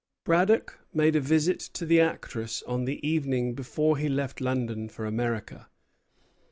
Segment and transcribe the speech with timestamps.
[0.25, 5.05] '"Braddock made a visit to the actress on the evening before he left London for
[5.05, 5.69] America.